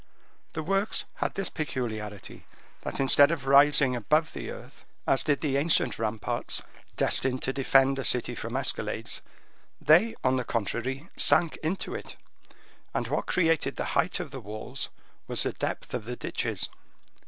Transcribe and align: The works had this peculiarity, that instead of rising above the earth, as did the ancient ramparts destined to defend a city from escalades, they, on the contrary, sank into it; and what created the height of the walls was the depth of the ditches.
The 0.53 0.63
works 0.63 1.05
had 1.17 1.35
this 1.35 1.51
peculiarity, 1.51 2.47
that 2.81 2.99
instead 2.99 3.29
of 3.29 3.45
rising 3.45 3.95
above 3.95 4.33
the 4.33 4.49
earth, 4.49 4.83
as 5.05 5.21
did 5.23 5.41
the 5.41 5.57
ancient 5.57 5.99
ramparts 5.99 6.63
destined 6.97 7.43
to 7.43 7.53
defend 7.53 7.99
a 7.99 8.03
city 8.03 8.33
from 8.33 8.57
escalades, 8.57 9.21
they, 9.79 10.15
on 10.23 10.37
the 10.37 10.43
contrary, 10.43 11.07
sank 11.17 11.57
into 11.57 11.93
it; 11.93 12.15
and 12.95 13.09
what 13.09 13.27
created 13.27 13.75
the 13.75 13.85
height 13.93 14.19
of 14.19 14.31
the 14.31 14.41
walls 14.41 14.89
was 15.27 15.43
the 15.43 15.53
depth 15.53 15.93
of 15.93 16.05
the 16.05 16.15
ditches. 16.15 16.67